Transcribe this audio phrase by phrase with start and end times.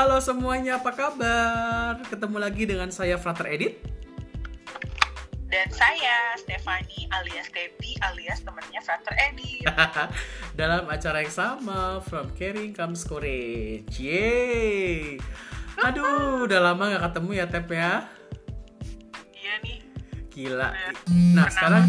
[0.00, 2.00] halo semuanya, apa kabar?
[2.08, 3.84] Ketemu lagi dengan saya Frater Edit.
[5.52, 9.68] Dan saya Stefani alias Tepi alias temannya Frater Edit.
[10.60, 13.92] Dalam acara yang sama, From Caring Comes Courage.
[14.00, 15.20] Yeay!
[15.84, 17.92] Aduh, udah lama gak ketemu ya, Tep ya?
[19.36, 19.78] Iya nih.
[20.32, 20.68] Gila.
[20.72, 20.94] Bener.
[21.12, 21.48] Nah, Pernah.
[21.52, 21.86] sekarang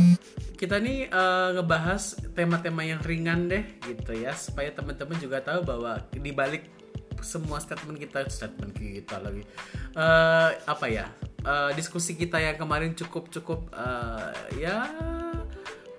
[0.59, 5.96] kita nih eh, ngebahas tema-tema yang ringan deh gitu ya supaya teman-teman juga tahu bahwa
[6.12, 6.80] di balik
[7.21, 9.43] semua statement kita statement kita lagi.
[9.95, 11.09] Eh, apa ya?
[11.41, 14.85] Eh, diskusi kita yang kemarin cukup cukup eh, ya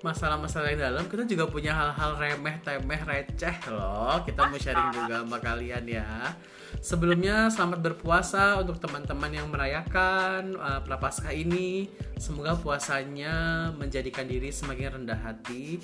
[0.03, 1.05] masalah-masalah yang dalam.
[1.07, 4.21] Kita juga punya hal-hal remeh temeh receh loh.
[4.27, 6.35] Kita mau sharing juga sama kalian ya.
[6.83, 11.87] Sebelumnya selamat berpuasa untuk teman-teman yang merayakan uh, prapaskah ini.
[12.19, 15.79] Semoga puasanya menjadikan diri semakin rendah hati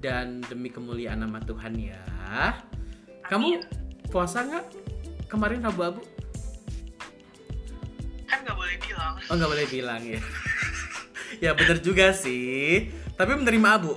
[0.00, 2.00] dan demi kemuliaan nama Tuhan ya.
[3.28, 3.60] Kamu
[4.08, 4.64] puasa nggak
[5.28, 6.00] kemarin abu-abu
[8.24, 9.14] Kan nggak boleh bilang.
[9.28, 10.20] oh nggak boleh bilang ya
[11.44, 13.92] ya bener juga sih tapi menerima abu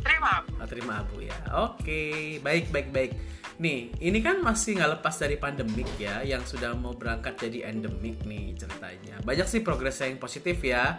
[0.00, 0.40] Terima.
[0.56, 1.36] Ah, terima abu ya.
[1.60, 3.12] Oke, baik baik baik.
[3.60, 8.24] Nih, ini kan masih nggak lepas dari pandemik ya, yang sudah mau berangkat jadi endemik
[8.24, 9.20] nih ceritanya.
[9.20, 10.96] Banyak sih progres yang positif ya,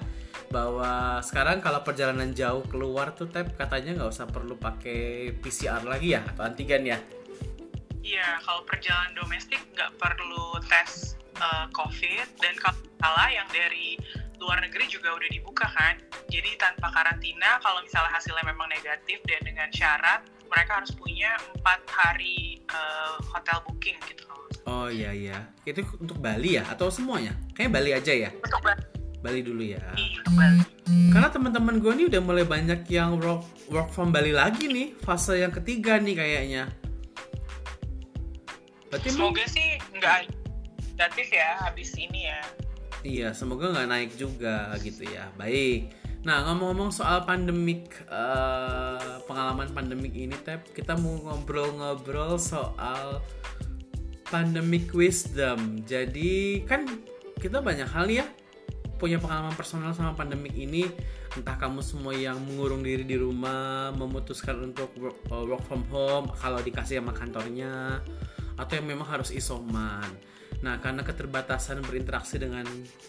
[0.54, 6.14] bahwa sekarang kalau perjalanan jauh keluar tuh tap katanya nggak usah perlu pakai PCR lagi
[6.14, 7.02] ya atau antigen ya.
[8.02, 13.98] Iya, kalau perjalanan domestik nggak perlu tes eh, COVID dan kalau salah yang dari
[14.42, 16.02] luar negeri juga udah dibuka kan.
[16.34, 21.80] Jadi tanpa karantina, kalau misalnya hasilnya memang negatif dan dengan syarat mereka harus punya empat
[21.88, 24.26] hari eh, hotel booking gitu.
[24.66, 27.34] Oh iya iya, itu untuk Bali ya atau semuanya?
[27.58, 28.30] Kayaknya Bali aja ya.
[28.30, 28.84] Untuk Bali,
[29.22, 29.82] Bali dulu ya.
[29.98, 30.62] untuk Bali.
[31.10, 35.40] Karena teman-teman gue nih udah mulai banyak yang work work from Bali lagi nih, fase
[35.42, 36.64] yang ketiga nih kayaknya.
[38.92, 40.20] Berarti Semoga sih nggak
[41.00, 42.42] negatif ya habis ini ya.
[43.02, 45.32] Iya, semoga nggak naik juga gitu ya.
[45.40, 45.96] Baik.
[46.22, 53.26] Nah, ngomong-ngomong soal pandemik, eh, pengalaman pandemik ini, Tep, kita mau ngobrol-ngobrol soal
[54.30, 55.82] pandemic wisdom.
[55.82, 56.86] Jadi, kan
[57.42, 58.30] kita banyak hal ya
[59.02, 60.86] punya pengalaman personal sama pandemik ini.
[61.34, 66.30] Entah kamu semua yang mengurung diri di rumah, memutuskan untuk work, uh, work from home,
[66.38, 67.98] kalau dikasih sama kantornya,
[68.62, 70.06] atau yang memang harus isoman.
[70.62, 72.68] Nah, karena keterbatasan berinteraksi dengan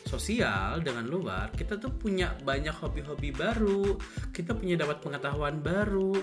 [0.08, 4.00] sosial, dengan luar, kita tuh punya banyak hobi-hobi baru,
[4.32, 6.16] kita punya dapat pengetahuan baru,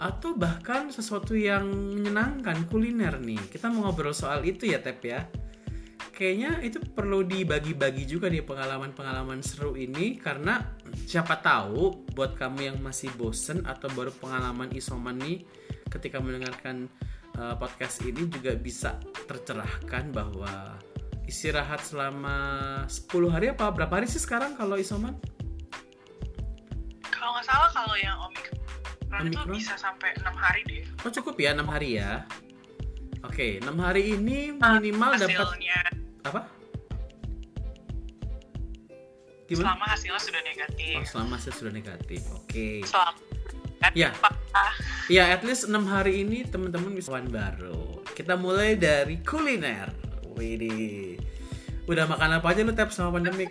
[0.00, 3.52] atau bahkan sesuatu yang menyenangkan, kuliner nih.
[3.52, 5.28] Kita mau ngobrol soal itu ya, Tep ya.
[6.16, 10.64] Kayaknya itu perlu dibagi-bagi juga nih pengalaman-pengalaman seru ini, karena
[11.04, 15.44] siapa tahu buat kamu yang masih bosen atau baru pengalaman isoman nih,
[15.92, 16.88] ketika mendengarkan
[17.38, 18.98] uh, podcast ini juga bisa
[19.28, 20.78] tercerahkan bahwa
[21.30, 22.36] istirahat selama
[22.90, 25.14] 10 hari apa berapa hari sih sekarang kalau isoman?
[27.06, 28.58] Kalau nggak salah kalau yang Omicron,
[29.30, 29.54] itu Omicron?
[29.54, 30.82] bisa sampai enam hari deh.
[31.06, 32.26] Oh cukup ya 6 hari ya.
[33.22, 35.78] Oke, 6 hari ini minimal dapat hasilnya
[36.24, 36.42] apa?
[39.50, 39.74] Gimana?
[39.74, 40.94] selama hasilnya sudah negatif.
[40.94, 42.22] Oh, selama hasil sudah negatif.
[42.30, 42.86] Oke.
[42.86, 43.29] Selama
[43.80, 44.12] kan Ya.
[44.20, 44.74] Pak, ah,
[45.10, 48.04] Ya, at least 6 hari ini teman-teman bisa wan baru.
[48.14, 49.90] Kita mulai dari kuliner.
[50.38, 51.18] Widih.
[51.90, 53.50] Udah makan apa aja lu tap sama pandemik?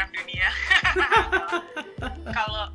[0.00, 0.48] garam dunia.
[2.36, 2.72] Kalau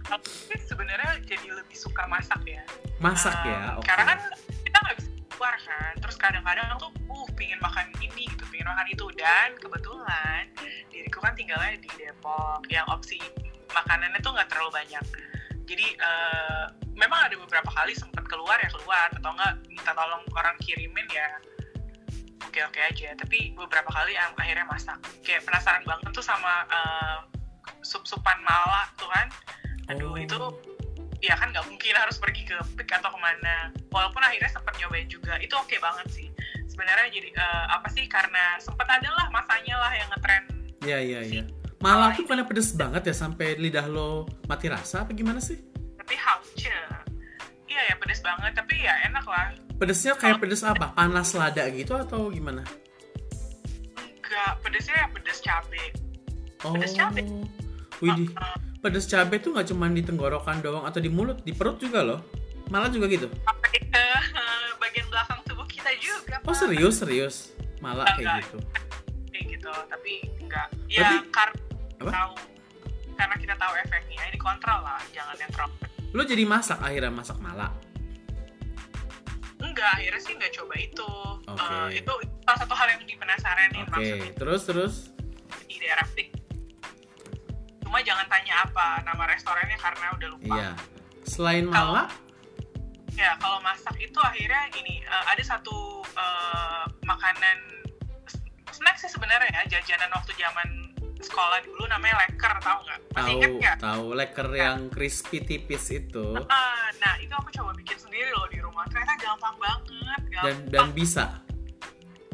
[0.70, 2.62] sebenarnya jadi lebih suka masak ya.
[3.02, 3.62] Masak Um, ya.
[3.82, 3.88] Oke.
[3.90, 4.20] Karena kan
[4.62, 5.94] kita nggak bisa keluar kan.
[6.06, 9.06] Terus kadang-kadang tuh, uh, pingin makan ini gitu, pingin makan itu.
[9.18, 10.46] Dan kebetulan
[10.94, 13.18] diriku kan tinggalnya di Depok, yang opsi
[13.76, 15.06] makanannya tuh nggak terlalu banyak.
[15.66, 16.66] Jadi eh,
[16.96, 21.28] memang ada beberapa kali sempat keluar ya keluar atau enggak minta tolong orang kirimin ya
[22.48, 23.12] oke oke aja.
[23.20, 24.98] Tapi beberapa kali yang akhirnya masak.
[25.26, 27.18] Kayak penasaran banget tuh sama eh,
[27.84, 29.28] sup-supan mala tuh kan.
[29.92, 30.18] Aduh Oh.
[30.18, 30.40] itu
[31.24, 35.10] ya kan nggak mungkin harus pergi ke pik atau ke mana walaupun akhirnya sempat nyobain
[35.10, 36.28] juga itu oke banget sih
[36.70, 40.44] sebenarnya jadi eh, apa sih karena sempat ada lah masanya lah yang ngetren
[40.86, 41.44] Iya, iya, iya.
[41.86, 45.62] Malah tuh karena pedes banget ya sampai lidah lo mati rasa apa gimana sih?
[45.96, 46.70] tapi hauce
[47.66, 50.90] iya ya pedes banget tapi ya enak lah Pedesnya kayak pedes apa?
[50.92, 52.62] Panas lada gitu atau gimana?
[54.18, 55.84] enggak pedesnya ya pedes cabe
[56.62, 56.74] Oh.
[56.74, 57.22] Pedes cabe.
[58.00, 58.26] Widih.
[58.28, 62.02] Eh, Pedes cabe tuh nggak cuma di tenggorokan doang atau di mulut, di perut juga
[62.02, 62.26] loh.
[62.68, 63.30] Malah juga gitu.
[63.30, 64.04] sampai ke
[64.80, 67.36] bagian belakang tubuh kita juga Oh serius serius.
[67.78, 68.58] Malah kayak gitu.
[69.28, 71.62] kayak gitu tapi enggak ya Berarti- karena
[71.98, 72.12] Apa?
[72.12, 72.34] tahu
[73.16, 75.74] karena kita tahu efeknya ini kontrol lah jangan yang terlalu
[76.12, 77.72] Lo jadi masak akhirnya masak malah.
[79.58, 81.10] enggak enggak akhirnya sih nggak coba itu
[81.46, 81.60] Oke.
[81.62, 82.12] Eh, itu
[82.42, 84.96] salah satu hal yang dipenasaran Oke, maksudnya terus terus.
[85.66, 86.30] di daerah Pik
[87.82, 90.72] cuma jangan tanya apa nama restorannya karena udah lupa Iya.
[91.26, 92.06] Selain Mala,
[93.12, 95.74] ya kalau masak itu akhirnya gini eh, ada satu
[96.06, 97.58] eh, makanan
[98.70, 100.70] snack sih sebenarnya ya jajanan waktu zaman
[101.26, 103.00] sekolah dulu namanya leker tahu nggak?
[103.18, 103.78] Masih inget tahu nggak?
[103.82, 104.06] tahu.
[104.14, 106.26] Leker yang crispy tipis itu.
[106.48, 108.86] Ah, nah itu aku coba bikin sendiri loh di rumah.
[108.94, 110.72] Ternyata gampang banget dan gampang.
[110.72, 111.26] dan bisa.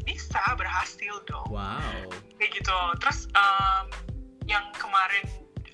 [0.02, 1.48] bisa berhasil dong.
[1.54, 2.10] Wow.
[2.42, 2.78] kayak gitu.
[3.00, 3.86] Terus em,
[4.50, 5.26] yang kemarin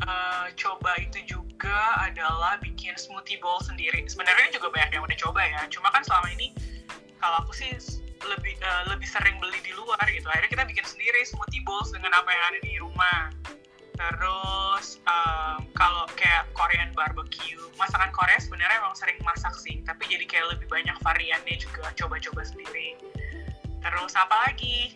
[0.03, 4.03] eh, coba itu juga adalah bikin smoothie bowl sendiri.
[4.05, 5.61] Sebenarnya juga banyak yang udah coba ya.
[5.71, 6.53] Cuma kan selama ini
[7.17, 7.73] kalau aku sih
[8.25, 10.25] lebih eh, lebih sering beli di luar gitu.
[10.29, 13.21] Akhirnya kita bikin sendiri smoothie bowls dengan apa yang ada di rumah.
[13.97, 20.25] Terus em, kalau kayak Korean barbecue masakan Korea sebenarnya emang sering masak sih tapi jadi
[20.29, 22.93] kayak lebih banyak variannya juga coba-coba sendiri.
[23.81, 24.93] Terus apa lagi?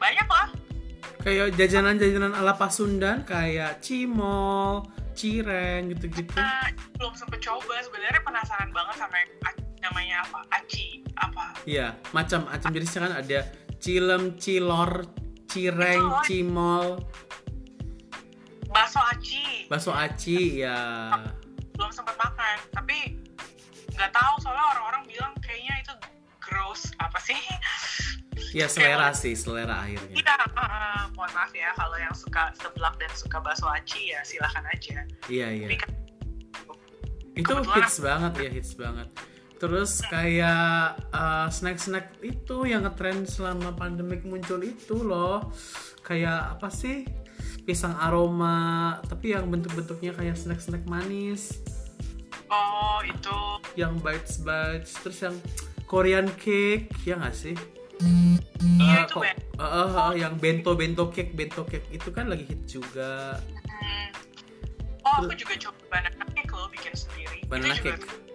[0.00, 0.48] Banyak lah.
[1.20, 6.32] Kayak jajanan-jajanan ala Pasundan kayak cimol, cireng gitu-gitu.
[6.32, 7.76] Nah, belum sempet coba.
[7.84, 9.30] Sebenarnya penasaran banget sama yang
[9.80, 13.38] namanya apa aci apa Iya, macam-macam jenisnya kan ada
[13.80, 15.04] cilem, cilor,
[15.48, 16.24] cireng, oh.
[16.24, 17.00] cimol,
[18.70, 21.10] bakso aci bakso aci ya.
[21.74, 23.18] belum sempet makan tapi
[23.98, 25.94] nggak tahu soalnya orang-orang bilang kayaknya itu
[26.38, 27.36] gross apa sih
[28.50, 30.10] Ya selera sih, selera akhirnya.
[30.10, 34.64] Iya, uh, mohon maaf ya kalau yang suka seblak dan suka bakso aci ya silahkan
[34.66, 35.06] aja.
[35.30, 35.66] Iya, iya.
[35.70, 35.90] Tapi kan
[37.38, 39.06] Itu hits banget ya, hits banget.
[39.60, 45.52] Terus kayak uh, snack-snack itu yang ngetren selama pandemik muncul itu loh.
[46.00, 47.04] Kayak apa sih?
[47.68, 51.60] Pisang aroma, tapi yang bentuk-bentuknya kayak snack-snack manis.
[52.50, 53.36] oh itu
[53.76, 55.36] Yang bites-bites, terus yang
[55.84, 57.54] Korean cake, ya nggak sih?
[58.00, 62.64] iya Eh, itu eh, eh, eh, yang bento-bento cake, bento cake itu kan lagi hit
[62.64, 63.36] juga.
[63.68, 64.08] Hmm.
[65.04, 67.38] Oh aku juga coba banana cake loh bikin sendiri.
[67.44, 68.29] Banana itu cake.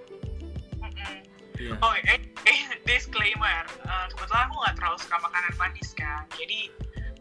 [1.56, 1.74] Iya.
[1.80, 3.64] Oh, eh, eh, disclaimer.
[3.82, 6.24] Eh, kebetulan aku nggak terlalu suka makanan manis kan.
[6.36, 6.70] Jadi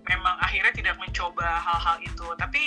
[0.05, 2.27] memang akhirnya tidak mencoba hal-hal itu.
[2.37, 2.63] Tapi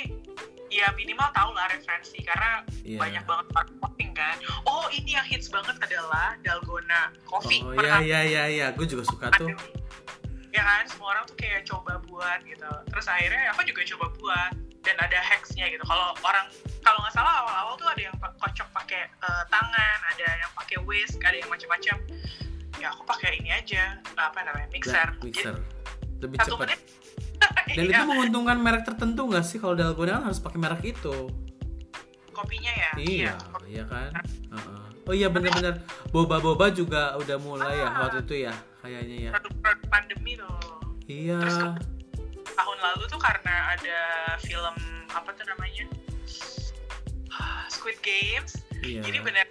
[0.67, 2.99] ya minimal tahu lah referensi karena Iya.
[2.99, 4.35] banyak banget marketing kan.
[4.63, 7.63] Oh ini yang hits banget adalah dalgona coffee.
[7.63, 9.51] Oh Pernah ya ya ya ya, gue juga suka tuh.
[10.47, 14.51] ya kan semua orang tuh kayak coba buat gitu terus akhirnya aku juga coba buat
[14.87, 16.47] dan ada hacksnya gitu kalau orang
[16.79, 21.19] kalau nggak salah awal-awal tuh ada yang kocok pakai eh, tangan ada yang pakai whisk
[21.19, 21.97] ada yang macam-macam
[22.77, 25.55] ya aku pakai ini aja apa namanya mixer, Nah, mixer.
[26.17, 26.65] Lebih Jadi, satu cepat.
[26.65, 26.79] menit
[27.77, 31.15] Dan Iya, itu menguntungkan merek tertentu nggak sih kalau dalgona kan harus pakai merek itu?
[32.29, 33.33] kopinya ya Iya,
[33.65, 34.09] iya kan.
[34.13, 34.85] Heeh.
[35.03, 37.97] Oh iya bener-bener boba-boba juga udah mulai ya Ah.
[38.03, 39.31] waktu itu ya kayaknya ya.
[39.33, 40.53] produk-produk pandemi tuh
[41.07, 41.39] Iya.
[41.39, 41.57] Terus
[42.57, 43.99] tahun lalu tuh karena ada
[44.41, 44.75] film
[45.13, 45.85] apa tuh namanya?
[47.73, 48.65] Squid Games.
[48.85, 49.01] Iya.
[49.01, 49.45] jadi bener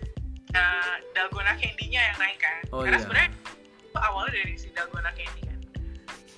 [0.54, 2.62] uh, dalgona candy-nya yang naik kan.
[2.70, 3.04] Oh, karena iya.
[3.04, 3.30] sebenarnya
[3.96, 5.58] awalnya dari si dalgona candy kan.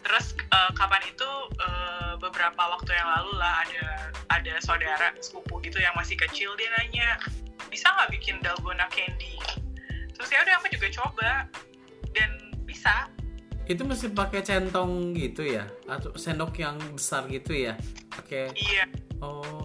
[0.09, 0.27] Terus
[0.57, 1.31] uh, kapan itu
[1.61, 3.87] uh, beberapa waktu yang lalu lah ada
[4.33, 7.21] ada saudara sepupu gitu yang masih kecil dia nanya
[7.69, 9.37] bisa nggak bikin dalgona candy?
[10.17, 11.31] Terus ya udah aku juga coba.
[12.17, 13.07] Dan bisa
[13.69, 17.77] Itu mesti pakai centong gitu ya atau sendok yang besar gitu ya?
[18.09, 18.85] Pakai iya
[19.21, 19.61] oh.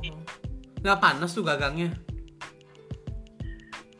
[0.84, 1.96] Nggak panas tuh gagangnya?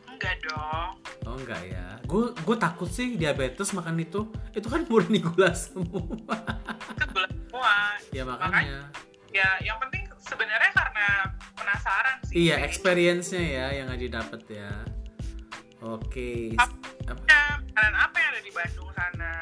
[0.06, 0.90] enggak dong
[1.24, 1.96] Oh enggak ya.
[2.04, 4.28] Gue gue takut sih diabetes makan itu.
[4.52, 6.36] Itu kan murni gula semua.
[6.92, 7.74] itu gula semua
[8.12, 8.92] ya makanya.
[9.32, 11.06] ya yang penting sebenarnya karena
[11.56, 14.70] penasaran sih Iya, experience-nya ya yang nggak didapat ya.
[15.80, 16.54] Oke.
[16.54, 16.76] Ap-
[17.08, 19.32] Ap- Ya, makanan apa yang ada di Bandung sana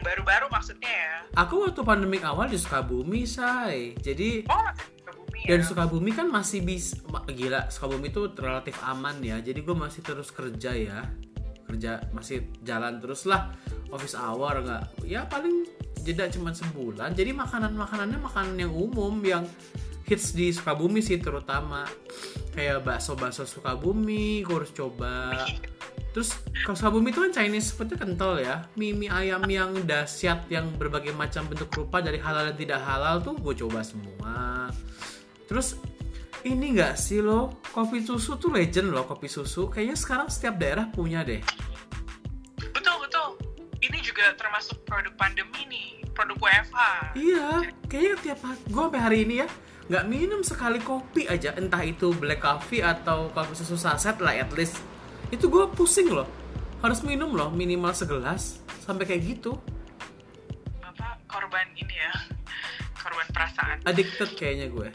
[0.00, 1.14] yang baru-baru maksudnya ya
[1.44, 3.94] Aku waktu pandemik awal di Sukabumi, say.
[4.00, 6.98] Jadi oh Sukabumi ya dan Sukabumi kan masih bisa
[7.30, 7.68] gila.
[7.70, 9.38] Sukabumi itu relatif aman ya.
[9.38, 11.06] Jadi gue masih terus kerja ya.
[11.68, 13.54] Kerja masih jalan terus lah.
[13.94, 15.06] Office hour nggak?
[15.06, 15.68] Ya paling
[16.02, 17.14] jeda cuma sebulan.
[17.14, 19.46] Jadi makanan makanannya makanan yang umum yang
[20.10, 21.86] hits di Sukabumi sih terutama
[22.58, 25.46] kayak bakso bakso Sukabumi gue harus coba
[26.10, 28.66] terus kalau Sukabumi itu kan Chinese foodnya kental ya.
[28.74, 33.22] Mie mie ayam yang dahsyat yang berbagai macam bentuk rupa dari halal dan tidak halal
[33.22, 34.68] tuh gue coba semua.
[35.46, 35.78] Terus
[36.42, 37.62] ini nggak sih lo?
[37.70, 39.70] Kopi susu tuh legend loh kopi susu.
[39.70, 41.42] Kayaknya sekarang setiap daerah punya deh.
[42.58, 43.28] Betul betul.
[43.80, 46.78] Ini juga termasuk produk pandemi nih produk WFH
[47.16, 49.48] iya kayaknya tiap gue sampai hari ini ya
[49.90, 51.50] nggak minum sekali kopi aja.
[51.58, 54.78] Entah itu black coffee atau kopi susu saset lah at least
[55.30, 56.28] itu gue pusing loh.
[56.80, 59.58] Harus minum loh minimal segelas sampai kayak gitu.
[60.80, 62.12] Bapak korban ini ya
[62.96, 63.80] korban perasaan.
[63.86, 64.88] Addicted kayaknya gue.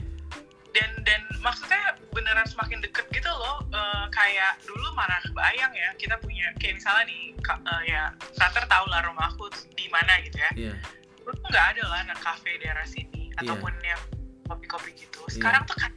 [0.75, 6.15] Dan dan maksudnya beneran semakin deket gitu loh Eh, kayak dulu mana bayang ya kita
[6.23, 8.01] punya kayak misalnya nih eh, ya
[8.39, 10.51] Frater tahu lah rumahku di mana gitu ya.
[10.55, 10.73] Iya.
[11.19, 13.43] Dulu tuh nggak ada lah anak kafe daerah sini Iya.
[13.43, 14.01] ataupun yang
[14.47, 15.19] kopi-kopi gitu.
[15.27, 15.91] Sekarang tuh kan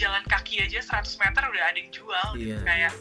[0.00, 2.94] jalan kaki aja 100 meter udah ada yang jual gitu Iya, kayak.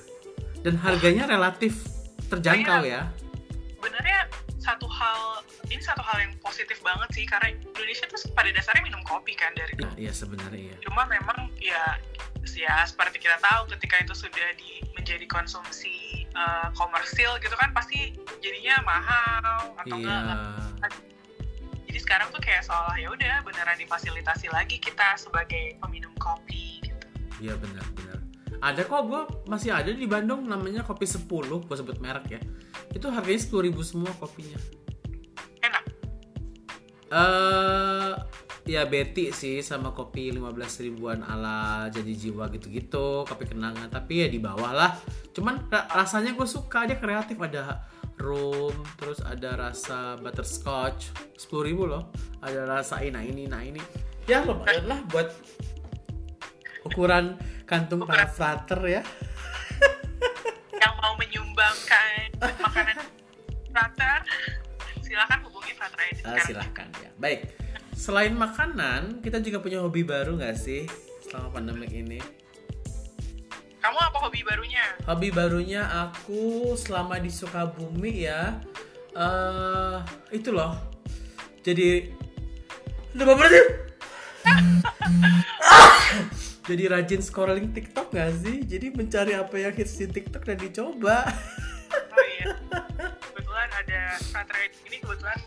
[0.60, 1.80] Dan harganya relatif
[2.28, 3.08] terjangkau ya.
[3.80, 4.28] Sebenarnya
[4.60, 9.00] satu hal ini satu hal yang positif banget sih karena Indonesia tuh pada dasarnya minum
[9.08, 10.78] kopi kan dari nah, iya sebenarnya iya.
[10.84, 11.96] Cuma memang ya
[12.44, 18.20] ya seperti kita tahu ketika itu sudah di menjadi konsumsi eh, komersil gitu kan pasti
[18.44, 19.96] jadinya mahal atau iya.
[19.96, 20.92] enggak
[21.90, 26.78] jadi sekarang tuh kayak seolah ya udah beneran difasilitasi lagi kita sebagai peminum kopi.
[26.78, 26.79] gitu
[27.40, 28.20] iya benar benar.
[28.60, 31.32] Ada kok gue masih ada di Bandung namanya kopi 10
[31.64, 32.42] gue sebut merek ya.
[32.92, 34.60] Itu harganya 10.000 semua kopinya.
[35.64, 35.84] Enak.
[37.08, 38.14] Eh
[38.70, 43.88] ya Betty sih sama kopi 15 ribuan ala jadi jiwa gitu-gitu kopi kenangan.
[43.88, 44.92] Tapi ya di bawah lah.
[45.32, 47.40] Cuman ra- rasanya gue suka dia kreatif.
[47.40, 47.80] Ada
[48.20, 51.16] rum terus ada rasa butterscotch.
[51.40, 52.12] 10 ribu loh.
[52.44, 53.80] Ada rasa ini nah ini nah ini.
[54.28, 55.32] Ya lumayan lah buat
[56.86, 57.36] ukuran
[57.68, 59.02] kantung para frater ya.
[60.80, 62.98] Yang mau menyumbangkan makanan
[63.70, 64.18] Frater
[65.04, 67.12] silakan hubungi Frater ID Ah, silahkan ya.
[67.20, 67.52] Baik.
[67.94, 70.88] Selain makanan kita juga punya hobi baru nggak sih
[71.28, 72.20] selama pandemik ini?
[73.80, 74.84] Kamu apa hobi barunya?
[75.08, 78.60] Hobi barunya aku selama di Sukabumi ya
[79.16, 79.98] eh
[80.32, 80.76] itu loh.
[81.60, 82.16] Jadi
[83.10, 83.66] Udah apa sih?
[86.70, 88.62] Jadi rajin scrolling TikTok gak sih?
[88.62, 91.26] Jadi mencari apa yang hits di TikTok dan dicoba.
[92.14, 92.54] oh iya
[93.18, 95.40] kebetulan ada ID ini kebetulan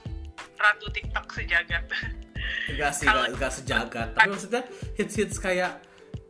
[0.59, 1.87] ratu TikTok sejagat
[2.75, 4.09] Enggak sih, Kalau- enggak, enggak sejagat.
[4.19, 4.63] Tapi maksudnya
[4.99, 5.73] hits-hits kayak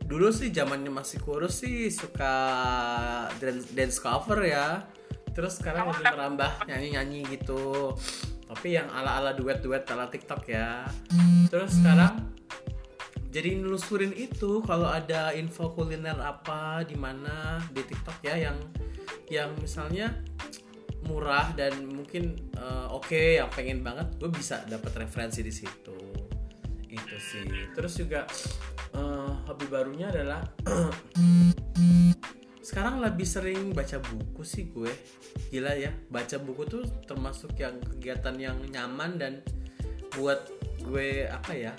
[0.05, 2.33] dulu sih zamannya masih kurus sih suka
[3.41, 4.85] dance, dance cover ya.
[5.33, 7.97] Terus sekarang Kamu lagi merambah nyanyi-nyanyi gitu.
[8.45, 10.85] Tapi yang ala-ala duet-duet ala TikTok ya.
[11.49, 12.32] Terus sekarang
[13.33, 18.57] jadi nelusurin itu kalau ada info kuliner apa di mana di TikTok ya yang
[19.25, 20.13] yang misalnya
[21.09, 25.97] murah dan mungkin eh, oke yang pengen banget gue bisa dapat referensi di situ.
[26.85, 27.73] Itu sih.
[27.73, 28.29] Terus juga
[28.93, 30.45] eh, hobi barunya adalah
[32.69, 34.93] sekarang lebih sering baca buku sih gue.
[35.49, 39.33] Gila ya baca buku tuh termasuk yang kegiatan yang nyaman dan
[40.13, 40.45] buat
[40.85, 41.73] gue apa ya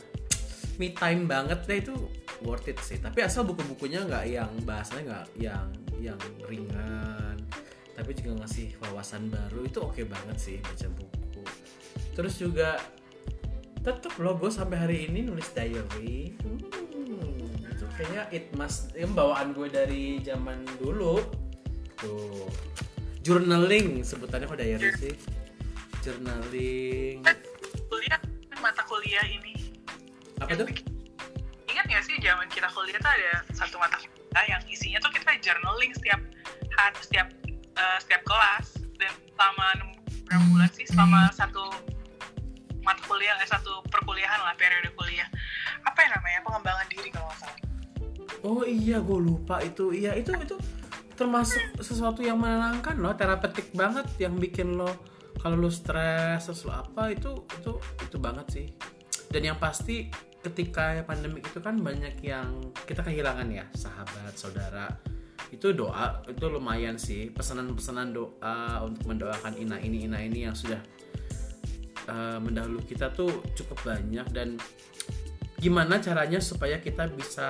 [0.80, 1.94] me time banget deh itu
[2.42, 2.98] worth it sih.
[2.98, 7.38] Tapi asal buku-bukunya nggak yang bahasanya nggak yang yang ringan
[7.94, 11.42] tapi juga ngasih wawasan baru itu oke banget sih baca buku.
[12.14, 12.82] Terus juga
[13.86, 16.34] tetep loh gue sampai hari ini nulis diary.
[16.42, 16.58] Hmm,
[17.70, 21.22] itu kayaknya it must yang bawaan gue dari zaman dulu.
[22.02, 22.50] Tuh.
[23.24, 25.14] Journaling sebutannya kok diary sih?
[26.02, 27.24] Journaling.
[27.88, 28.20] Kuliah
[28.58, 29.53] mata kuliah ini
[30.44, 30.68] apa tuh
[31.72, 35.30] ingat gak sih zaman kita kuliah tuh ada satu mata kuliah yang isinya tuh kita
[35.42, 36.20] journaling setiap
[36.74, 37.28] hari setiap
[37.74, 38.66] eh, setiap kelas.
[38.98, 39.66] Dan selama
[40.26, 41.64] berapa bulan sih selama satu
[42.82, 45.26] mata kuliah eh, satu perkuliahan lah periode kuliah.
[45.86, 47.58] Apa yang namanya pengembangan diri kalau nggak salah.
[48.44, 49.94] Oh iya, gue lupa itu.
[49.94, 50.56] Iya itu itu
[51.14, 54.90] termasuk sesuatu yang menenangkan loh, terapeutik banget yang bikin lo
[55.38, 57.72] kalau lo stres terus lo apa itu itu
[58.02, 58.66] itu banget sih.
[59.30, 60.10] Dan yang pasti
[60.44, 64.92] ketika pandemi itu kan banyak yang kita kehilangan ya sahabat, saudara.
[65.48, 70.80] Itu doa itu lumayan sih pesanan-pesanan doa untuk mendoakan ina ini ina ini yang sudah
[72.10, 74.60] eh, mendahului kita tuh cukup banyak dan
[75.56, 77.48] gimana caranya supaya kita bisa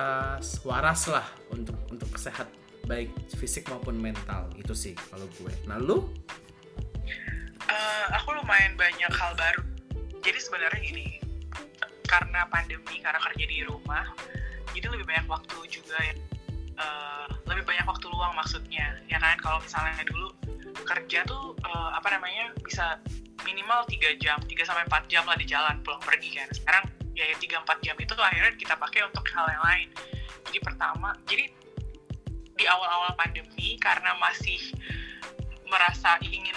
[0.63, 2.47] waras lah untuk untuk sehat
[2.87, 5.51] baik fisik maupun mental itu sih kalau gue.
[5.65, 6.07] Nah lu?
[7.65, 9.63] Eh, aku lumayan banyak hal baru.
[10.21, 11.14] Jadi sebenarnya gini,
[12.05, 14.05] karena pandemi, karena kerja di rumah,
[14.71, 16.15] jadi lebih banyak waktu juga ya.
[16.75, 19.39] eh, lebih banyak waktu luang maksudnya, ya kan?
[19.39, 20.27] Kalau misalnya dulu
[20.83, 22.99] kerja tuh eh, apa namanya bisa
[23.45, 26.49] minimal 3 jam, 3 sampai 4 jam lah di jalan pulang pergi kan.
[26.51, 26.83] Sekarang
[27.15, 29.87] ya 3-4 jam itu akhirnya kita pakai untuk hal yang lain.
[30.51, 31.47] Jadi pertama, jadi
[32.55, 34.59] di awal-awal pandemi karena masih
[35.67, 36.55] merasa ingin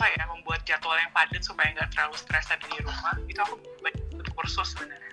[0.00, 3.20] apa ya membuat jadwal yang padat supaya nggak terlalu stres tadi di rumah.
[3.28, 5.12] Itu aku banyak kursus sebenarnya.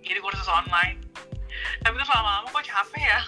[0.00, 1.04] Jadi kursus online.
[1.84, 3.20] Tapi terus lama-lama kok capek ya.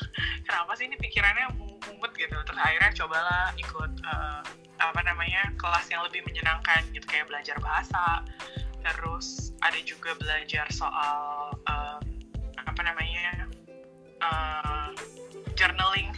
[0.48, 2.32] Kenapa sih ini pikirannya mu- mood gitu?
[2.32, 4.40] Terus akhirnya cobalah ikut uh,
[4.80, 8.24] apa namanya kelas yang lebih menyenangkan gitu kayak belajar bahasa.
[8.80, 12.00] Terus ada juga belajar soal um,
[12.56, 13.52] apa namanya
[14.24, 14.96] uh,
[15.60, 16.08] journaling.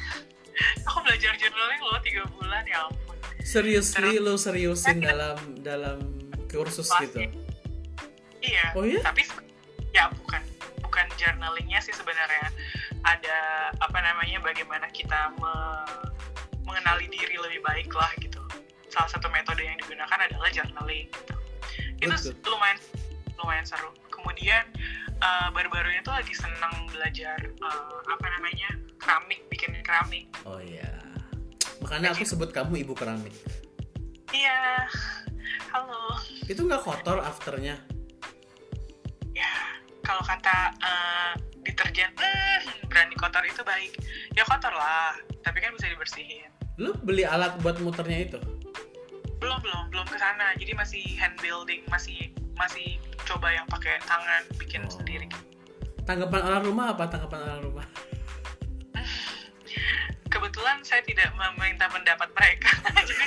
[0.87, 3.10] Aku belajar journaling loh tiga bulan ya ampun
[3.51, 5.99] Seriously lo seriusin dalam dalam
[6.47, 7.11] kursus Pasti.
[7.11, 7.19] gitu?
[8.41, 9.03] iya Oh iya?
[9.03, 9.27] tapi
[9.91, 10.39] ya bukan
[10.81, 12.47] bukan journalingnya sih sebenarnya
[13.03, 13.37] ada
[13.75, 16.15] apa namanya bagaimana kita me-
[16.63, 18.39] mengenali diri lebih baik lah gitu
[18.87, 21.35] salah satu metode yang digunakan adalah journaling gitu
[22.01, 22.55] itu Betul.
[22.55, 22.79] lumayan
[23.37, 24.63] lumayan seru kemudian
[25.19, 28.71] eh, baru-baru ini tuh lagi senang belajar eh, apa namanya
[29.03, 31.00] keramik bikin keramik Oh iya.
[31.91, 33.35] Makanya aku sebut kamu ibu keramik.
[34.31, 34.87] iya
[35.69, 36.15] halo
[36.47, 37.75] Itu nggak kotor afternya?
[39.31, 39.51] ya
[40.01, 43.99] kalau kata eh, deterjen hmm, berani kotor itu baik
[44.33, 48.39] ya kotor lah tapi kan bisa dibersihin Lu beli alat buat muternya itu?
[49.39, 54.47] belum belum belum ke sana jadi masih hand building masih masih coba yang pakai tangan
[54.55, 54.93] bikin Oh.
[54.93, 55.27] sendiri
[56.05, 57.87] Tanggapan orang rumah apa tanggapan orang rumah?
[60.31, 62.71] Kebetulan saya tidak meminta pendapat mereka
[63.11, 63.25] jadi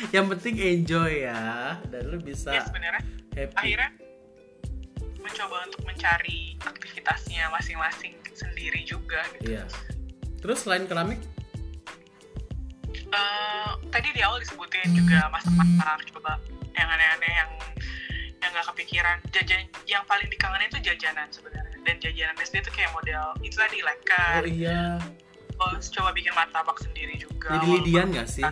[0.16, 3.02] Yang penting enjoy ya dan lu bisa ya sebenarnya
[3.36, 3.56] happy.
[3.56, 3.90] akhirnya
[5.20, 9.52] mencoba untuk mencari aktivitasnya masing-masing sendiri juga gitu.
[9.52, 9.68] Iya.
[10.40, 11.20] Terus selain keramik?
[12.90, 16.40] Eh, tadi di awal disebutin juga masak-masak coba
[16.72, 17.50] yang aneh-aneh yang
[18.40, 22.88] yang nggak kepikiran jajan yang paling dikangenin itu jajanan sebenarnya dan jajanan SD itu kayak
[22.96, 24.96] model itu tadi Oh leker iya.
[25.62, 28.44] Terus coba bikin martabak sendiri juga Jadi lidian nggak sih?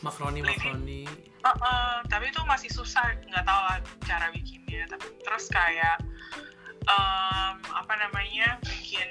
[0.00, 1.04] Makroni makroni.
[1.40, 5.96] Eh, eh, tapi itu masih susah nggak tahu lah cara bikinnya tapi terus kayak
[6.82, 9.08] em, apa namanya bikin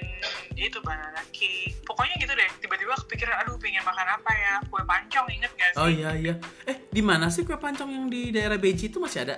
[0.54, 5.26] itu banana cake pokoknya gitu deh tiba-tiba kepikiran aduh pengen makan apa ya kue pancong
[5.28, 6.34] inget gak sih Oh iya iya.
[6.64, 9.36] Eh di mana sih kue pancong yang di daerah Beji itu masih ada?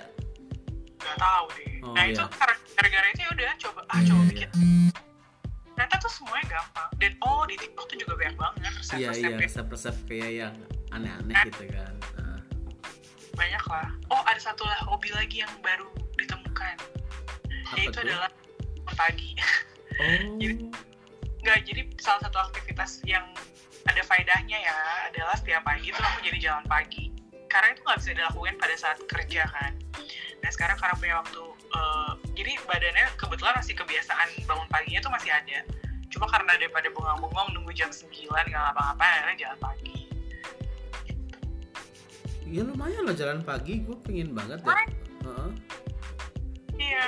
[0.95, 2.13] nggak tahu deh Oh, nah iya.
[2.13, 4.29] itu gara- gara-gara itu ya udah coba ah Iya, coba iya.
[4.29, 4.49] bikin
[5.73, 8.69] ternyata tuh semuanya gampang dan oh di tiktok tuh juga banyak banget Iya
[9.09, 9.37] resep-resep iya ya.
[9.39, 10.55] resep-resep kayak yang
[10.89, 11.93] aneh-aneh gitu kan.
[12.15, 12.39] Nah.
[13.33, 16.75] banyak lah oh ada satu lah hobi lagi yang baru ditemukan
[17.65, 18.03] Apa yaitu tuh?
[18.03, 18.29] adalah
[18.93, 19.33] pagi
[19.93, 20.41] Oh.
[21.39, 23.21] nggak jadi salah satu aktivitas yang
[23.85, 24.73] ada faedahnya ya
[25.05, 27.13] adalah setiap pagi tuh aku jadi jalan pagi
[27.45, 29.77] karena itu nggak bisa dilakukan pada saat kerja kan
[30.41, 32.12] nah sekarang karena punya waktu eh,
[32.43, 35.63] jadi badannya kebetulan masih kebiasaan bangun paginya tuh masih ada
[36.11, 39.95] cuma karena daripada bengong-bengong nunggu jam 9 nggak ngapa-ngapain akhirnya jalan pagi
[42.53, 44.69] Ya lumayan lah jalan pagi, gue pengen banget deh.
[44.69, 44.91] Lumayan.
[45.25, 45.49] Heeh.
[46.77, 47.07] iya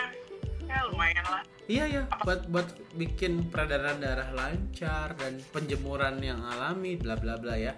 [0.65, 2.65] ya lumayan lah Iya ya, buat buat
[2.97, 7.77] bikin peredaran darah lancar dan penjemuran yang alami, bla bla bla ya.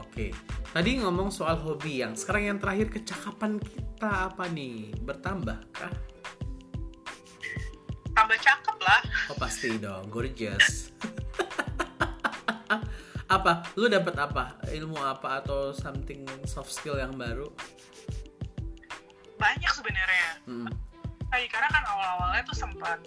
[0.00, 0.32] Oke,
[0.72, 4.92] tadi ngomong soal hobi yang sekarang yang terakhir kecakapan kita apa nih?
[5.04, 5.92] Bertambah kah?
[8.20, 9.00] Tambah cakep lah
[9.32, 10.92] Oh pasti dong, gorgeous.
[13.40, 13.64] apa?
[13.80, 14.60] Lu dapat apa?
[14.68, 17.48] Ilmu apa atau something soft skill yang baru?
[19.40, 20.68] banyak sebenarnya Hmm,
[21.32, 23.00] Ay, karena kan awal-awalnya tuh sempat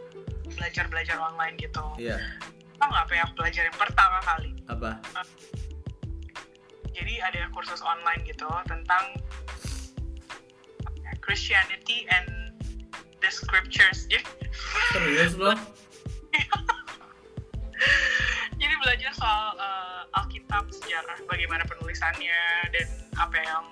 [0.58, 2.18] belajar-belajar online gitu iya.
[2.82, 4.98] tau nggak apa yang aku pelajarin pertama kali Apa?
[6.90, 9.14] jadi ada kursus online gitu tentang
[11.22, 12.43] Christianity and
[13.24, 14.28] the scriptures jadi,
[14.92, 15.56] Serius loh?
[18.62, 23.64] jadi belajar soal uh, Alkitab sejarah bagaimana penulisannya dan apa yang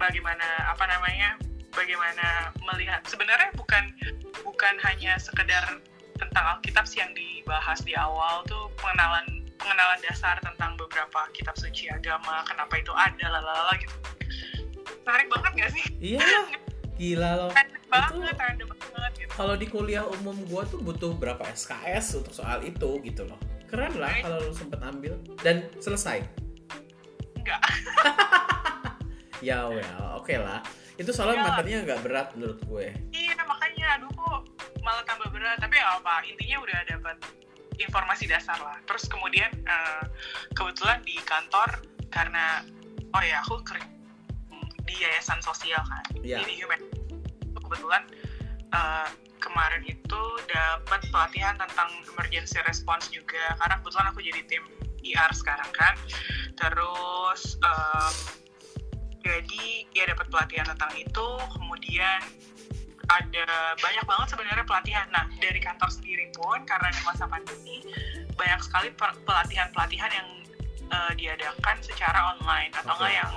[0.00, 1.36] bagaimana apa namanya
[1.76, 3.92] bagaimana melihat sebenarnya bukan
[4.40, 5.68] bukan hanya sekedar
[6.16, 11.92] tentang Alkitab sih yang dibahas di awal tuh pengenalan pengenalan dasar tentang beberapa kitab suci
[11.92, 13.92] agama kenapa itu ada lalala gitu
[15.04, 16.24] menarik banget gak sih Iya.
[16.98, 17.50] Gila loh.
[17.50, 19.30] random Itu- banget random banget gitu.
[19.32, 23.38] kalau di kuliah umum gua tuh butuh berapa SKS untuk soal itu gitu loh.
[23.64, 24.24] Keren lah Right.
[24.24, 25.14] kalau lu sempet ambil.
[25.38, 26.26] Dan selesai?
[27.34, 27.60] Enggak.
[29.38, 30.58] Ya well oke lah.
[30.98, 31.46] Itu soalnya Ya.
[31.48, 32.90] materinya nggak berat menurut gue.
[33.08, 33.86] Iya makanya.
[33.94, 35.54] Aduh kok malah tambah berat.
[35.56, 37.16] Tapi ya apa intinya udah dapat
[37.78, 38.74] informasi dasar lah.
[38.82, 40.02] Terus kemudian eh,
[40.50, 41.70] kebetulan di kantor
[42.10, 42.66] karena
[43.08, 43.86] oh ya aku kerja
[44.88, 46.04] di yayasan sosial kan.
[46.24, 46.40] Iya.
[46.42, 46.80] di human
[47.52, 48.02] kebetulan
[48.72, 53.54] eh, kemarin itu dapat pelatihan tentang emergency response juga.
[53.60, 54.64] Karena kebetulan aku jadi tim
[55.04, 55.94] IR sekarang kan.
[56.58, 58.14] Terus em,
[59.22, 61.28] jadi ya dapat pelatihan tentang itu.
[61.54, 62.20] Kemudian
[63.08, 63.48] ada
[63.80, 65.06] banyak banget sebenarnya pelatihan.
[65.14, 67.80] Nah, dari kantor sendiri pun karena di masa pandemi
[68.36, 68.92] banyak sekali
[69.24, 70.28] pelatihan-pelatihan yang
[70.92, 72.74] uh, diadakan secara online.
[72.76, 73.32] Atau enggak yang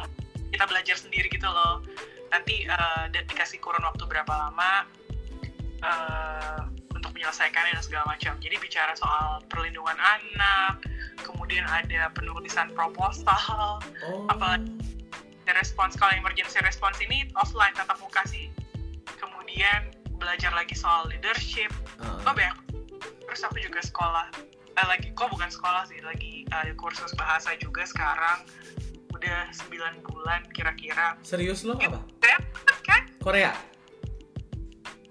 [0.51, 1.81] kita belajar sendiri gitu loh.
[2.31, 4.87] Nanti uh, dikasih kurun waktu berapa lama
[5.83, 6.61] uh,
[6.95, 8.37] untuk menyelesaikannya dan segala macam.
[8.39, 10.83] Jadi bicara soal perlindungan anak,
[11.23, 14.27] kemudian ada penulisan proposal, oh.
[14.31, 14.71] apalagi
[15.55, 18.47] respons kalau emergency response ini offline tatap muka sih
[19.19, 22.21] kemudian belajar lagi soal leadership uh.
[22.23, 22.55] oh banyak
[23.27, 24.27] terus aku juga sekolah
[24.77, 28.43] eh, lagi kok bukan sekolah sih lagi ada uh, kursus bahasa juga sekarang
[29.21, 31.13] udah 9 bulan kira-kira.
[31.21, 31.77] Serius lo?
[31.77, 32.01] Apa?
[32.81, 33.05] kan?
[33.21, 33.53] Korea?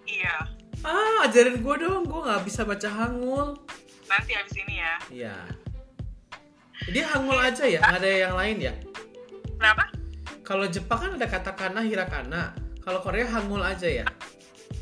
[0.03, 0.51] Iya.
[0.83, 2.11] Ah ajarin gue dong.
[2.11, 3.55] Gue nggak bisa baca hangul.
[4.11, 4.95] Nanti abis ini ya.
[5.15, 5.37] Iya.
[6.91, 7.79] Dia hangul aja ya?
[7.87, 8.75] Nggak ada yang lain ya?
[9.55, 9.85] Kenapa?
[10.43, 12.43] Kalau Jepang kan ada katakana hirakana.
[12.83, 14.07] Kalau Korea hangul aja ya?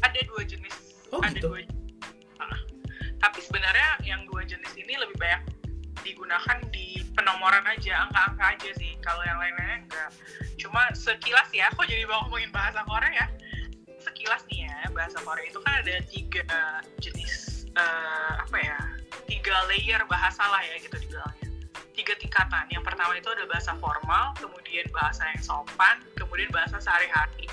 [0.01, 1.05] Ada dua jenis.
[1.12, 1.53] Oh, ada gitu?
[1.53, 1.61] dua
[2.41, 2.61] uh,
[3.21, 5.58] tapi sebenarnya yang dua jenis ini lebih banyak
[6.09, 8.97] digunakan di penomoran aja angka-angka aja sih.
[9.05, 10.11] Kalau yang lain-lainnya enggak.
[10.57, 13.27] Cuma sekilas ya kok jadi mau ngomongin bahasa Korea ya.
[13.99, 16.42] Sekilas nih ya bahasa Korea itu kan ada tiga
[17.03, 18.79] jenis uh, apa ya
[19.29, 21.49] tiga layer bahasa lah ya gitu dibilangnya.
[21.92, 22.64] Tiga tingkatan.
[22.71, 27.44] Yang pertama itu ada bahasa formal kemudian bahasa yang sopan kemudian bahasa sehari-hari.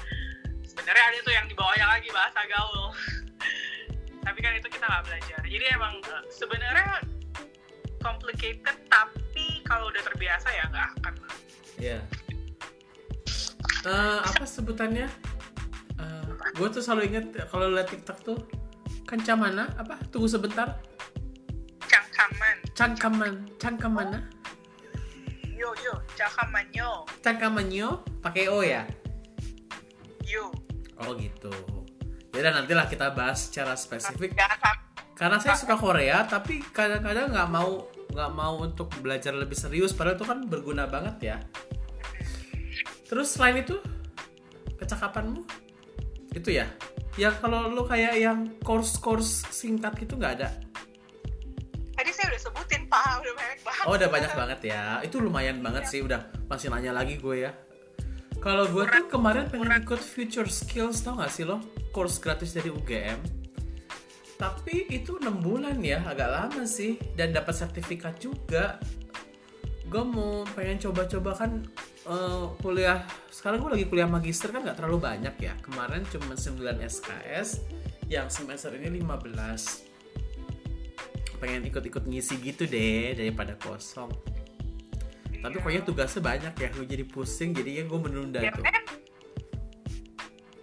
[0.63, 2.93] Sebenarnya ada tuh yang dibawanya lagi bahasa gaul.
[4.25, 5.41] Tapi kan itu kita nggak belajar.
[5.45, 7.14] Jadi emang uh, sebenarnya
[8.05, 11.13] complicated tapi kalau udah terbiasa ya nggak akan.
[11.81, 12.01] Ya yeah.
[13.89, 15.09] uh, apa sebutannya?
[15.97, 18.37] Uh, eh, gue tuh selalu inget kalau liat tiktok tuh
[19.09, 19.97] kencamana apa?
[20.13, 20.77] Tunggu sebentar.
[21.89, 22.55] Cangkaman.
[22.77, 24.19] Cangkaman cangkamana.
[25.57, 27.09] Yo yo cangkamanyo.
[27.25, 27.89] Cangkamanyo
[28.21, 28.85] pakai o ya?
[30.21, 30.53] Yo.
[31.01, 31.49] Oh gitu.
[32.35, 34.35] Ya nantilah kita bahas secara spesifik.
[35.15, 40.15] Karena saya suka Korea, tapi kadang-kadang nggak mau nggak mau untuk belajar lebih serius, padahal
[40.15, 41.37] itu kan berguna banget ya.
[43.05, 43.75] Terus selain itu,
[44.79, 45.43] kecakapanmu
[46.31, 46.71] itu ya?
[47.19, 50.49] Ya kalau lu kayak yang course-course singkat gitu nggak ada?
[51.95, 53.83] Tadi saya udah sebutin pak, udah banyak banget.
[53.87, 55.91] Oh udah banyak banget ya, itu lumayan banget ya.
[55.91, 55.99] sih.
[56.03, 57.51] Udah masih nanya lagi gue ya.
[58.43, 61.63] Kalau gue tuh kemarin pengen ikut Future Skills tau gak sih lo?
[61.95, 63.44] Course gratis dari UGM.
[64.35, 66.99] Tapi itu 6 bulan ya, agak lama sih.
[67.15, 68.75] Dan dapat sertifikat juga.
[69.87, 71.63] Gue mau pengen coba-coba kan
[72.09, 73.05] uh, kuliah.
[73.31, 75.55] Sekarang gue lagi kuliah magister kan gak terlalu banyak ya.
[75.63, 77.63] Kemarin cuma 9 SKS,
[78.11, 81.39] yang semester ini 15.
[81.39, 84.35] Pengen ikut-ikut ngisi gitu deh daripada kosong
[85.45, 88.81] tapi pokoknya tugasnya banyak ya gue jadi pusing jadi ya gue menunda ya, tuh kan?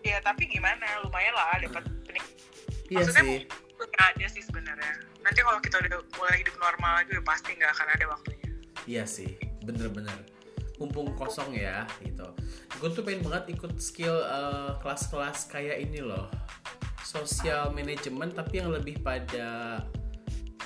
[0.03, 2.25] ya tapi gimana lumayan lah dapat penik
[2.91, 3.47] iya sih
[4.11, 4.95] ada sih sebenarnya.
[5.23, 8.51] Nanti kalau kita udah mulai hidup normal lagi pasti nggak akan ada waktunya.
[8.91, 10.19] Iya sih bener-bener.
[10.83, 12.27] Mumpung kosong ya gitu.
[12.83, 16.27] Gue tuh pengen banget ikut skill uh, kelas-kelas kayak ini loh.
[17.07, 19.79] Sosial manajemen tapi yang lebih pada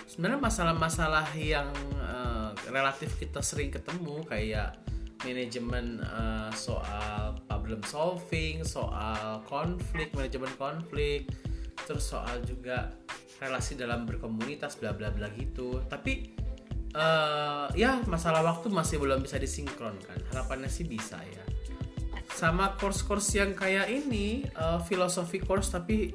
[0.09, 1.69] sebenarnya masalah-masalah yang
[2.01, 4.81] uh, relatif kita sering ketemu kayak
[5.27, 11.29] manajemen uh, soal problem solving, soal konflik, manajemen konflik,
[11.85, 12.95] terus soal juga
[13.43, 15.85] relasi dalam berkomunitas bla bla bla gitu.
[15.89, 16.37] Tapi
[16.97, 20.33] uh, ya masalah waktu masih belum bisa disinkronkan.
[20.33, 21.45] Harapannya sih bisa ya.
[22.37, 26.13] Sama course-course yang kayak ini, uh, filosofi course tapi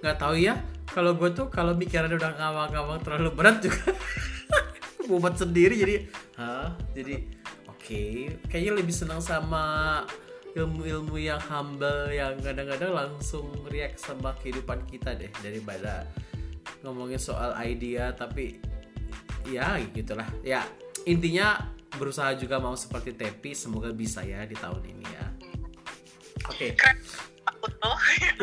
[0.00, 0.56] nggak tahu ya
[0.90, 3.92] kalau gue tuh kalau pikirannya udah ngawang-ngawang terlalu berat juga
[5.08, 5.94] buat sendiri jadi
[6.40, 7.20] hah jadi
[7.68, 8.40] oke okay.
[8.48, 10.02] kayaknya lebih senang sama
[10.56, 16.08] ilmu-ilmu yang humble yang kadang-kadang langsung react sama kehidupan kita deh daripada
[16.82, 18.58] ngomongin soal idea tapi
[19.48, 20.26] ya gitulah.
[20.44, 20.64] Ya
[21.04, 25.26] intinya berusaha juga mau seperti Tepi semoga bisa ya di tahun ini ya.
[26.46, 26.74] Oke.
[26.76, 26.92] Okay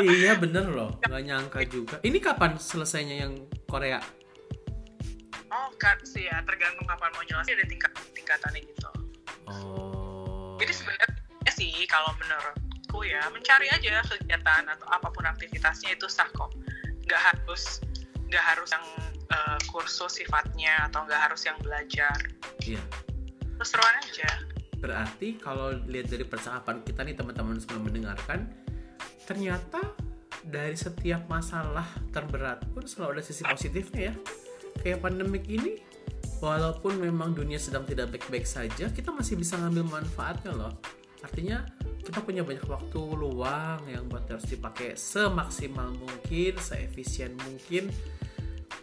[0.05, 0.97] iya bener loh.
[1.05, 1.95] Nggak nyangka juga.
[2.05, 3.33] Ini kapan selesainya yang
[3.65, 3.99] Korea?
[5.47, 8.89] Oh kan sih ya tergantung kapan mau jelasin ada tingkat tingkatannya gitu.
[9.47, 10.57] Oh.
[10.59, 11.09] Jadi sebenarnya
[11.55, 16.51] sih kalau menurutku ya mencari aja kegiatan atau apa pun aktivitasnya itu sah kok.
[17.07, 17.79] Nggak harus
[18.27, 18.85] nggak harus yang
[19.31, 22.17] uh, kursus sifatnya atau nggak harus yang belajar.
[22.63, 22.83] Iya.
[23.57, 24.29] Terus seruan aja.
[24.77, 28.45] Berarti kalau lihat dari percakapan kita nih teman-teman semua mendengarkan
[29.25, 29.81] ternyata
[30.47, 31.83] dari setiap masalah
[32.15, 34.15] terberat pun selalu ada sisi positifnya ya.
[34.77, 35.81] Kayak pandemik ini
[36.37, 40.73] walaupun memang dunia sedang tidak baik-baik saja kita masih bisa ngambil manfaatnya loh
[41.27, 41.67] artinya
[42.07, 47.91] kita punya banyak waktu luang yang buat harus dipakai semaksimal mungkin, seefisien mungkin.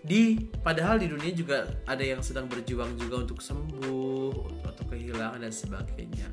[0.05, 5.49] Di padahal di dunia juga ada yang sedang berjuang juga untuk sembuh atau kehilangan dan
[5.49, 6.29] sebagainya.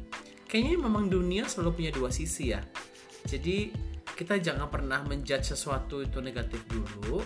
[0.51, 2.59] Kayaknya memang dunia selalu punya dua sisi ya.
[3.23, 3.71] Jadi
[4.11, 7.23] kita jangan pernah menjudge sesuatu itu negatif dulu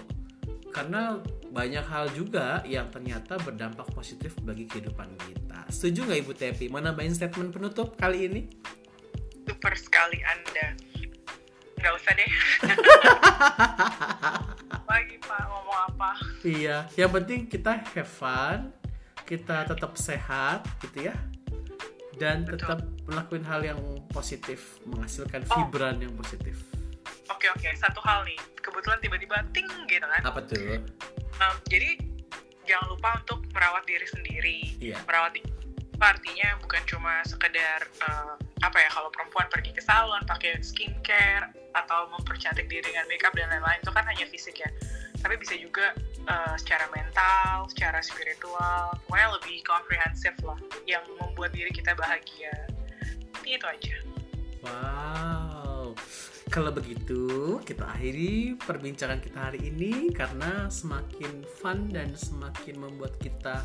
[0.75, 5.63] karena banyak hal juga yang ternyata berdampak positif bagi kehidupan kita.
[5.71, 6.65] Setuju nggak Ibu Tepi?
[6.67, 8.41] Mau nambahin statement penutup kali ini?
[9.45, 10.73] super sekali anda
[11.77, 12.31] nggak usah deh
[14.89, 16.09] lagi pak ngomong apa
[16.41, 18.69] Iya, yang penting kita have fun,
[19.25, 21.15] kita tetap sehat gitu ya.
[22.15, 22.61] Dan Betul.
[22.61, 23.81] tetap melakukan hal yang
[24.13, 25.65] positif, menghasilkan Oh.
[25.65, 26.61] vibran yang positif.
[27.25, 30.81] Oke oke satu hal nih kebetulan tiba-tiba ting gitu kan Apa tuh?
[31.35, 31.99] Um, jadi
[32.63, 34.97] jangan lupa untuk merawat diri sendiri Iya.
[35.05, 35.49] merawat diri
[35.95, 42.11] artinya bukan cuma sekedar uh, apa ya kalau perempuan pergi ke salon pakai skincare atau
[42.11, 44.67] mempercantik diri dengan makeup dan lain-lain itu kan hanya fisik ya
[45.23, 45.95] tapi bisa juga
[46.27, 52.53] uh, secara mental secara spiritual pokoknya lebih komprehensif lah yang membuat diri kita bahagia
[53.47, 53.95] itu aja
[54.65, 55.54] Wow.
[56.55, 63.59] Kalau begitu, kita akhiri perbincangan kita hari ini karena semakin fun dan semakin membuat kita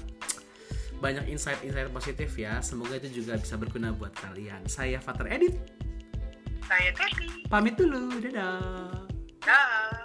[0.99, 2.59] banyak insight-insight positif ya.
[2.59, 4.67] Semoga itu juga bisa berguna buat kalian.
[4.67, 5.55] Saya Fater Edit.
[6.67, 8.11] saya Teti Pamit dulu.
[8.19, 9.07] Dadah.
[9.39, 10.00] dah